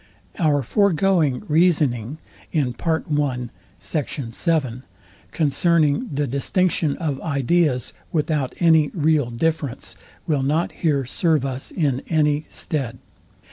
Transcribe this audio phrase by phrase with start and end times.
[0.39, 2.17] Our foregoing reasoning
[2.51, 3.49] concerning
[5.31, 9.95] the distinction of ideas without any real difference
[10.25, 12.97] will not here serve us in any stead.